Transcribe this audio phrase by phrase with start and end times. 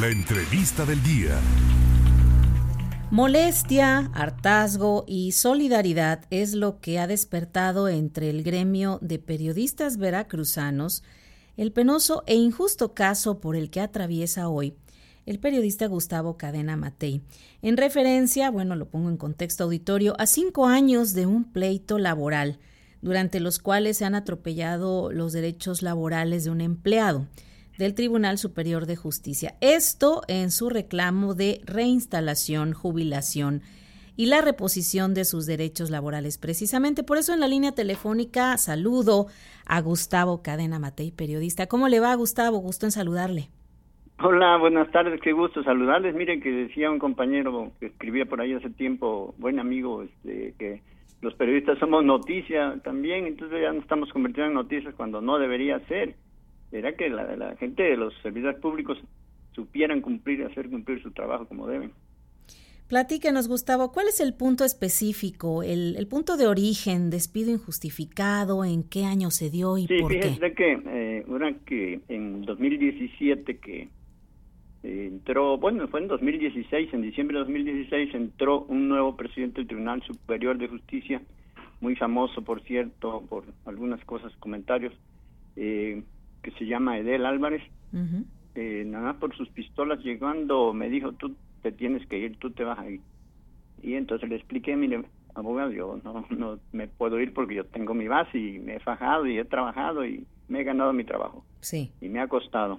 [0.00, 1.40] La entrevista del día.
[3.10, 11.02] Molestia, hartazgo y solidaridad es lo que ha despertado entre el gremio de periodistas veracruzanos
[11.56, 14.74] el penoso e injusto caso por el que atraviesa hoy
[15.24, 17.22] el periodista Gustavo Cadena Matei.
[17.62, 22.58] En referencia, bueno, lo pongo en contexto auditorio, a cinco años de un pleito laboral,
[23.00, 27.26] durante los cuales se han atropellado los derechos laborales de un empleado
[27.78, 29.54] del Tribunal Superior de Justicia.
[29.60, 33.62] Esto en su reclamo de reinstalación, jubilación
[34.16, 36.38] y la reposición de sus derechos laborales.
[36.38, 39.26] Precisamente por eso en la línea telefónica saludo
[39.66, 41.66] a Gustavo Cadena Matei, periodista.
[41.66, 42.58] ¿Cómo le va, Gustavo?
[42.58, 43.48] Gusto en saludarle.
[44.18, 46.14] Hola, buenas tardes, qué gusto saludarles.
[46.14, 50.80] Miren que decía un compañero que escribía por ahí hace tiempo, buen amigo, este, que
[51.20, 55.80] los periodistas somos noticia también, entonces ya nos estamos convirtiendo en noticias cuando no debería
[55.80, 56.14] ser.
[56.78, 58.98] Era que la, la gente de los servidores públicos
[59.54, 61.92] supieran cumplir, hacer cumplir su trabajo como deben.
[62.88, 68.84] Platíquenos, Gustavo, ¿cuál es el punto específico, el, el, punto de origen, despido injustificado, en
[68.84, 70.22] qué año se dio y por qué?
[70.22, 73.88] Sí, que, eh, que en 2017 que
[74.84, 79.66] eh, entró, bueno, fue en 2016, en diciembre de 2016 entró un nuevo presidente del
[79.66, 81.20] Tribunal Superior de Justicia,
[81.80, 84.94] muy famoso, por cierto, por algunas cosas, comentarios,
[85.56, 86.04] eh,
[86.46, 87.62] que se llama Edel Álvarez.
[88.54, 92.50] eh, nada más por sus pistolas llegando, me dijo, tú te tienes que ir, tú
[92.52, 93.00] te vas a ir.
[93.82, 95.02] Y entonces le expliqué, mire,
[95.34, 98.80] abogado, yo no, no me puedo ir porque yo tengo mi base y me he
[98.80, 101.44] fajado y he trabajado y me he ganado mi trabajo.
[101.60, 101.90] Sí.
[102.00, 102.78] Y me ha costado.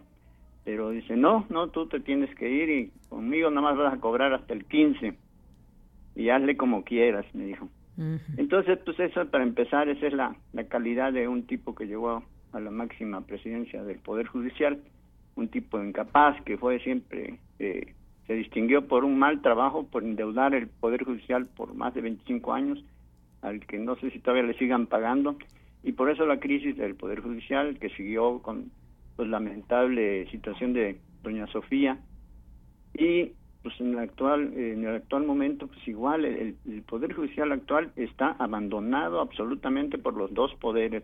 [0.63, 3.99] Pero dice, no, no, tú te tienes que ir y conmigo nada más vas a
[3.99, 5.13] cobrar hasta el 15
[6.15, 7.67] y hazle como quieras, me dijo.
[8.37, 12.23] Entonces, pues eso para empezar, esa es la, la calidad de un tipo que llegó
[12.53, 14.79] a la máxima presidencia del Poder Judicial,
[15.35, 17.93] un tipo incapaz que fue siempre, eh,
[18.25, 22.53] se distinguió por un mal trabajo, por endeudar el Poder Judicial por más de 25
[22.53, 22.83] años,
[23.41, 25.37] al que no sé si todavía le sigan pagando,
[25.83, 28.71] y por eso la crisis del Poder Judicial, que siguió con
[29.15, 31.97] pues lamentable situación de doña Sofía
[32.93, 33.31] y
[33.63, 37.91] pues en el actual en el actual momento pues igual el, el, poder judicial actual
[37.95, 41.03] está abandonado absolutamente por los dos poderes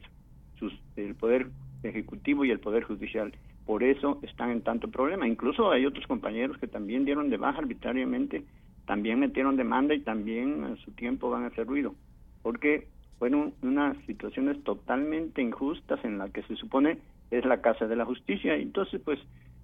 [0.70, 1.48] sus, el poder
[1.84, 3.34] ejecutivo y el poder judicial.
[3.66, 5.28] Por eso están en tanto problema.
[5.28, 8.44] Incluso hay otros compañeros que también dieron de baja arbitrariamente
[8.86, 11.96] también metieron demanda y también a su tiempo van a hacer ruido.
[12.42, 12.88] Porque
[13.20, 16.98] fueron unas situaciones totalmente injustas en las que se supone
[17.32, 18.56] es la casa de la justicia.
[18.56, 19.20] Entonces, pues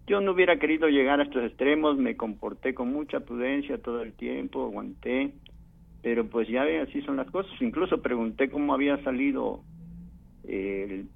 [0.08, 4.14] yo no hubiera querido llegar a estos extremos, me comporté con mucha prudencia todo el
[4.14, 5.34] tiempo, aguanté,
[6.02, 7.52] pero pues ya ve, así son las cosas.
[7.62, 9.62] Incluso pregunté cómo había salido
[10.48, 11.08] el,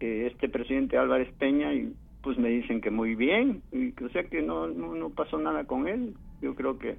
[0.00, 4.42] este presidente Álvarez Peña y pues me dicen que muy bien, y, o sea que
[4.42, 6.14] no, no, no pasó nada con él.
[6.42, 6.96] Yo creo que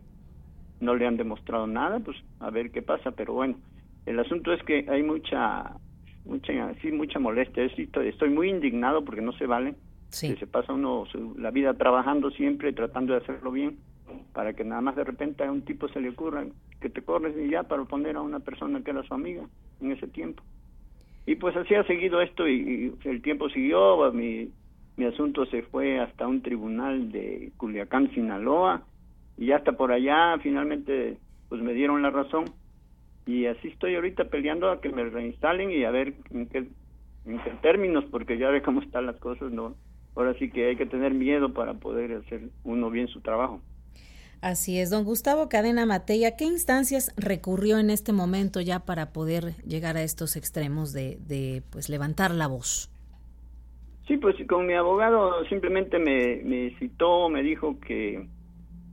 [0.80, 3.56] no le han demostrado nada, pues a ver qué pasa, pero bueno,
[4.06, 5.76] el asunto es que hay mucha
[6.26, 9.76] mucha sí mucha molestia estoy, muy indignado porque no se vale
[10.10, 10.34] sí.
[10.34, 13.78] que se pasa uno su, la vida trabajando siempre tratando de hacerlo bien
[14.34, 16.46] para que nada más de repente a un tipo se le ocurra
[16.82, 19.44] que te corres y ya para poner a una persona que era su amiga
[19.82, 20.44] en ese tiempo
[21.26, 24.50] y pues así ha seguido esto y, el tiempo siguió mi
[24.98, 28.84] mi asunto se fue hasta un tribunal de Culiacán Sinaloa
[29.38, 32.46] y hasta por allá finalmente pues me dieron la razón
[33.30, 36.66] y así estoy ahorita peleando a que me reinstalen y a ver en qué,
[37.26, 39.76] en qué términos, porque ya ve cómo están las cosas, ¿no?
[40.16, 43.62] Ahora sí que hay que tener miedo para poder hacer uno bien su trabajo.
[44.42, 49.12] Así es, don Gustavo Cadena Matei, ¿a qué instancias recurrió en este momento ya para
[49.12, 52.90] poder llegar a estos extremos de, de pues levantar la voz?
[54.10, 58.28] Sí, pues con mi abogado simplemente me, citó, me dijo que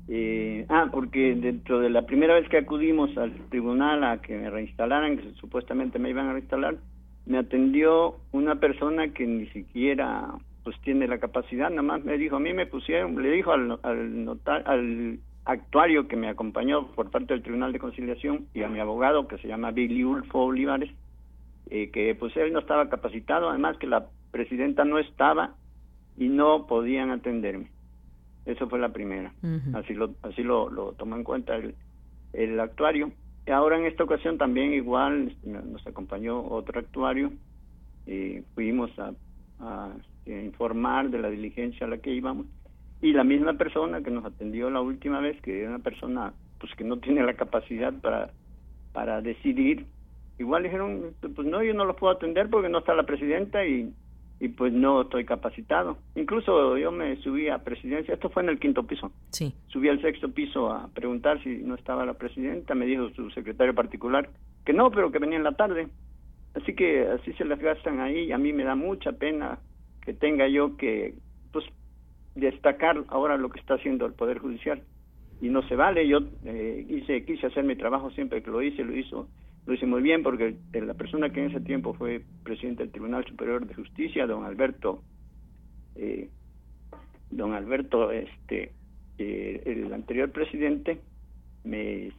[0.09, 4.51] eh, ah, porque dentro de la primera vez que acudimos al tribunal a que me
[4.51, 6.77] reinstalaran, que supuestamente me iban a reinstalar,
[7.25, 12.37] me atendió una persona que ni siquiera pues tiene la capacidad, nada más me dijo,
[12.37, 17.11] a mí me pusieron, le dijo al, al, notar, al actuario que me acompañó por
[17.11, 20.91] parte del Tribunal de Conciliación y a mi abogado que se llama Billy Ulfo Olivares,
[21.71, 25.55] eh, que pues él no estaba capacitado, además que la presidenta no estaba
[26.17, 27.71] y no podían atenderme.
[28.45, 29.33] Eso fue la primera.
[29.75, 31.75] Así lo así lo, lo tomó en cuenta el,
[32.33, 33.13] el actuario.
[33.47, 37.33] Y ahora en esta ocasión también igual este, nos acompañó otro actuario
[38.07, 39.13] y fuimos a,
[39.61, 39.93] a,
[40.27, 42.47] informar de la diligencia a la que íbamos
[43.03, 46.75] y la misma persona que nos atendió la última vez que era una persona pues
[46.75, 48.31] que no tiene la capacidad para
[48.93, 49.87] para decidir
[50.39, 53.93] igual dijeron pues no yo no lo puedo atender porque no está la presidenta y
[54.39, 55.97] y pues no estoy capacitado.
[56.15, 59.11] Incluso yo me subí a presidencia, esto fue en el quinto piso.
[59.31, 59.55] Sí.
[59.69, 63.75] Subí al sexto piso a preguntar si no estaba la presidenta, me dijo su secretario
[63.75, 64.29] particular
[64.65, 65.89] que no, pero que venía en la tarde.
[66.55, 69.59] Así que así se las gastan ahí y a mí me da mucha pena
[70.03, 71.15] que tenga yo que
[71.53, 71.65] pues
[72.37, 74.83] destacar ahora lo que está haciendo el Poder Judicial
[75.41, 76.07] y no se vale.
[76.07, 79.29] Yo eh, hice quise hacer mi trabajo siempre que lo hice, lo hizo
[79.67, 83.25] lo hice muy bien porque la persona que en ese tiempo fue presidente del Tribunal
[83.27, 85.03] Superior de Justicia, don Alberto,
[85.97, 86.31] eh,
[87.31, 88.73] don Alberto, este,
[89.19, 91.01] eh, el anterior presidente,
[91.65, 92.13] me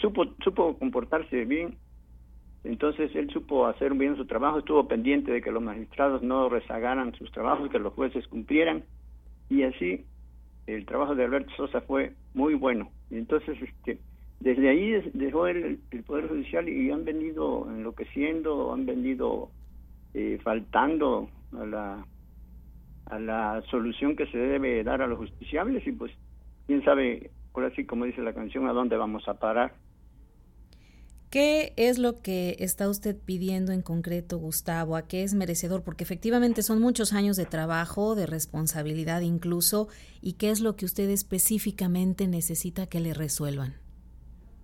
[0.00, 1.76] supo supo comportarse bien.
[2.64, 7.14] Entonces él supo hacer bien su trabajo, estuvo pendiente de que los magistrados no rezagaran
[7.14, 8.82] sus trabajos, que los jueces cumplieran
[9.48, 10.04] y así
[10.66, 12.90] el trabajo de Alberto Sosa fue muy bueno.
[13.10, 13.98] Y entonces este
[14.40, 19.48] desde ahí dejó el, Poder Judicial y han venido enloqueciendo, han venido
[20.12, 22.06] eh, faltando a la,
[23.06, 26.12] a la solución que se debe dar a los justiciables y pues
[26.66, 29.72] quién sabe, por así como dice la canción, a dónde vamos a parar.
[31.34, 34.94] ¿Qué es lo que está usted pidiendo en concreto, Gustavo?
[34.94, 35.82] ¿A qué es merecedor?
[35.82, 39.88] Porque efectivamente son muchos años de trabajo, de responsabilidad incluso,
[40.22, 43.72] y qué es lo que usted específicamente necesita que le resuelvan.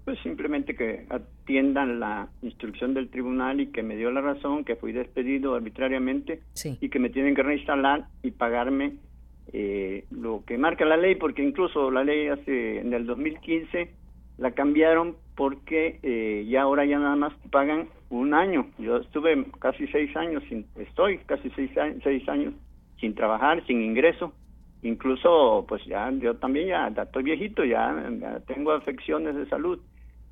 [0.05, 4.77] Pues simplemente que atiendan la instrucción del tribunal y que me dio la razón, que
[4.77, 6.41] fui despedido arbitrariamente
[6.81, 8.93] y que me tienen que reinstalar y pagarme
[9.53, 13.99] eh, lo que marca la ley, porque incluso la ley hace en el 2015
[14.41, 18.67] la cambiaron porque eh, ya ahora ya nada más pagan un año.
[18.79, 21.71] Yo estuve casi seis años, sin, estoy casi seis,
[22.03, 22.55] seis años
[22.99, 24.33] sin trabajar, sin ingreso.
[24.83, 27.95] Incluso pues ya yo también ya, estoy viejito ya,
[28.47, 29.79] tengo afecciones de salud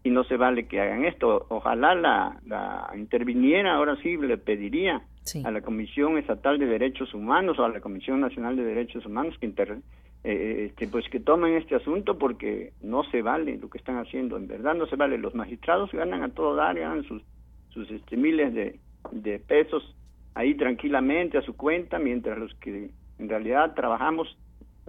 [0.02, 1.44] y no se vale que hagan esto.
[1.50, 5.02] Ojalá la, la interviniera ahora sí le pediría
[5.44, 9.36] a la Comisión Estatal de Derechos Humanos o a la Comisión Nacional de Derechos Humanos
[9.38, 9.76] que inter,
[10.30, 14.36] eh, este, pues que tomen este asunto porque no se vale lo que están haciendo
[14.36, 17.22] en verdad no se vale los magistrados ganan a todo dar ganan sus
[17.70, 18.78] sus este, miles de,
[19.12, 19.94] de pesos
[20.34, 24.28] ahí tranquilamente a su cuenta mientras los que en realidad trabajamos,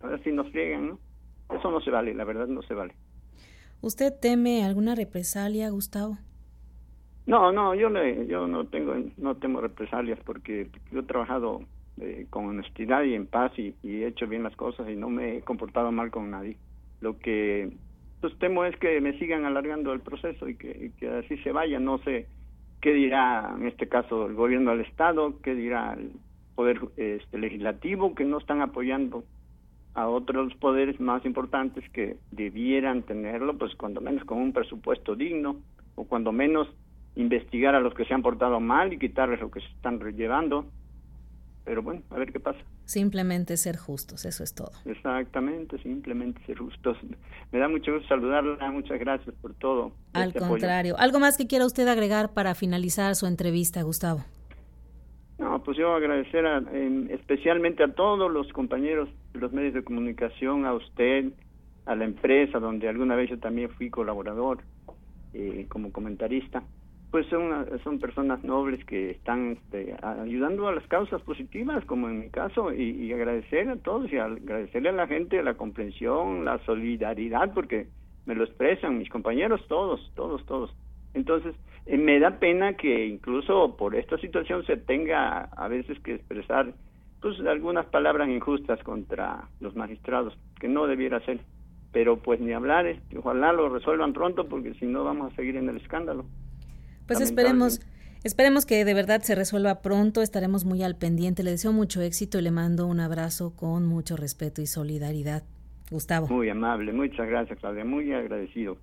[0.02, 1.00] a ver si nos friegan, ¿no?
[1.58, 2.94] Eso no se vale, la verdad no se vale.
[3.82, 6.18] ¿Usted teme alguna represalia, Gustavo?
[7.26, 11.62] No, no, yo le, yo no tengo, no temo represalias porque yo he trabajado
[12.02, 15.38] eh, con honestidad y en paz y, he hecho bien las cosas y no me
[15.38, 16.58] he comportado mal con nadie.
[17.02, 17.72] Lo que
[18.22, 20.92] pues temo es que me sigan alargando el proceso y que,
[21.24, 21.80] así se vaya.
[21.80, 22.28] No sé
[22.82, 26.12] qué dirá en este caso el gobierno del estado, qué dirá el
[26.56, 29.24] poder este, legislativo que no están apoyando
[29.94, 35.58] a otros poderes más importantes que debieran tenerlo, pues cuando menos con un presupuesto digno
[35.96, 36.68] o cuando menos
[37.16, 40.66] investigar a los que se han portado mal y quitarles lo que se están llevando.
[41.66, 42.60] Pero bueno, a ver qué pasa.
[42.86, 44.72] Simplemente ser justos, eso es todo.
[44.86, 46.98] Exactamente, simplemente ser justos.
[47.52, 49.92] Me da mucho gusto saludarla, muchas gracias por todo.
[50.14, 54.24] Al este contrario, ¿algo más que quiera usted agregar para finalizar su entrevista, Gustavo?
[55.38, 56.46] No, pues yo agradecer
[57.12, 61.32] especialmente a todos los compañeros de los medios de comunicación, a usted,
[61.86, 64.60] a la empresa donde alguna vez yo también fui colaborador
[65.34, 66.64] eh, como comentarista.
[67.12, 72.20] Pues son, son personas nobles que están este, ayudando a las causas positivas, como en
[72.20, 76.60] mi caso, y, y agradecer a todos y agradecerle a la gente la comprensión, la
[76.66, 77.88] solidaridad, porque
[78.28, 80.72] me lo expresan mis compañeros, todos, todos, todos.
[81.16, 81.56] Entonces,
[81.88, 86.74] eh, me da pena que incluso por esta situación se tenga a veces que expresar
[87.22, 91.40] pues algunas palabras injustas contra los magistrados, que no debiera ser.
[91.92, 95.58] Pero pues ni hablar, este, ojalá lo resuelvan pronto porque si no vamos a seguir
[95.58, 96.26] en el escándalo.
[97.10, 97.82] Pues esperemos
[98.24, 101.42] Esperemos que de verdad se resuelva pronto, estaremos muy al pendiente.
[101.42, 105.44] Le deseo mucho éxito y le mando un abrazo con mucho respeto y solidaridad.
[105.90, 106.28] Gustavo.
[106.28, 108.78] Muy amable, muchas gracias Claudia, muy agradecido.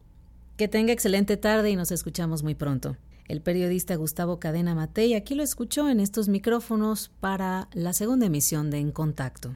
[0.56, 2.96] Que tenga excelente tarde y nos escuchamos muy pronto.
[3.28, 8.70] El periodista Gustavo Cadena Matei aquí lo escuchó en estos micrófonos para la segunda emisión
[8.70, 9.54] de En Contacto.